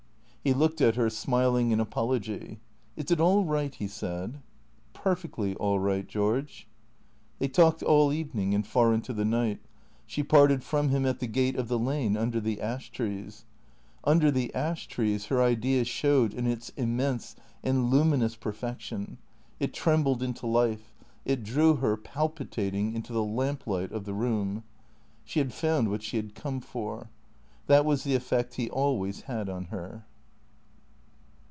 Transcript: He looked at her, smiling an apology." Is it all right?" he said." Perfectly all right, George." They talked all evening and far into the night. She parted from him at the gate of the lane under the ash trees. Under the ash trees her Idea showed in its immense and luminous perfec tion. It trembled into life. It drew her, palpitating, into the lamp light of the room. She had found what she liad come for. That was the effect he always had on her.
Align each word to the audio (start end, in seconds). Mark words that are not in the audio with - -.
He 0.43 0.55
looked 0.55 0.81
at 0.81 0.95
her, 0.95 1.07
smiling 1.11 1.71
an 1.71 1.79
apology." 1.79 2.57
Is 2.97 3.11
it 3.11 3.19
all 3.19 3.45
right?" 3.45 3.75
he 3.75 3.87
said." 3.87 4.41
Perfectly 4.93 5.53
all 5.57 5.77
right, 5.77 6.07
George." 6.07 6.67
They 7.37 7.47
talked 7.47 7.83
all 7.83 8.11
evening 8.11 8.55
and 8.55 8.65
far 8.65 8.91
into 8.91 9.13
the 9.13 9.23
night. 9.23 9.59
She 10.07 10.23
parted 10.23 10.63
from 10.63 10.89
him 10.89 11.05
at 11.05 11.19
the 11.19 11.27
gate 11.27 11.55
of 11.55 11.67
the 11.67 11.77
lane 11.77 12.17
under 12.17 12.39
the 12.39 12.59
ash 12.59 12.89
trees. 12.89 13.45
Under 14.03 14.31
the 14.31 14.51
ash 14.55 14.87
trees 14.87 15.27
her 15.27 15.43
Idea 15.43 15.85
showed 15.85 16.33
in 16.33 16.47
its 16.47 16.69
immense 16.69 17.35
and 17.63 17.91
luminous 17.91 18.35
perfec 18.35 18.79
tion. 18.79 19.19
It 19.59 19.75
trembled 19.75 20.23
into 20.23 20.47
life. 20.47 20.91
It 21.23 21.43
drew 21.43 21.75
her, 21.75 21.95
palpitating, 21.95 22.95
into 22.95 23.13
the 23.13 23.21
lamp 23.21 23.67
light 23.67 23.91
of 23.91 24.05
the 24.05 24.15
room. 24.15 24.63
She 25.23 25.37
had 25.37 25.53
found 25.53 25.89
what 25.91 26.01
she 26.01 26.19
liad 26.19 26.33
come 26.33 26.61
for. 26.61 27.11
That 27.67 27.85
was 27.85 28.03
the 28.03 28.15
effect 28.15 28.55
he 28.55 28.71
always 28.71 29.21
had 29.29 29.47
on 29.47 29.65
her. 29.65 30.05